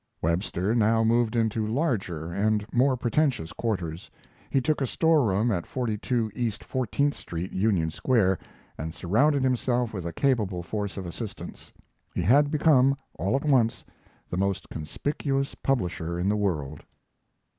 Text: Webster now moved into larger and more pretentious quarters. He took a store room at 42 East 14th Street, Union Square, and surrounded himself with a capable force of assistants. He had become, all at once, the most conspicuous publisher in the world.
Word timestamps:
Webster 0.19 0.73
now 0.73 1.03
moved 1.03 1.35
into 1.35 1.67
larger 1.67 2.33
and 2.33 2.65
more 2.73 2.97
pretentious 2.97 3.53
quarters. 3.53 4.09
He 4.49 4.59
took 4.59 4.81
a 4.81 4.87
store 4.87 5.27
room 5.27 5.51
at 5.51 5.67
42 5.67 6.31
East 6.33 6.63
14th 6.67 7.13
Street, 7.13 7.51
Union 7.51 7.91
Square, 7.91 8.39
and 8.79 8.95
surrounded 8.95 9.43
himself 9.43 9.93
with 9.93 10.07
a 10.07 10.11
capable 10.11 10.63
force 10.63 10.97
of 10.97 11.05
assistants. 11.05 11.71
He 12.15 12.23
had 12.23 12.49
become, 12.49 12.97
all 13.19 13.35
at 13.35 13.45
once, 13.45 13.85
the 14.27 14.37
most 14.37 14.69
conspicuous 14.71 15.53
publisher 15.53 16.19
in 16.19 16.29
the 16.29 16.35
world. 16.35 16.81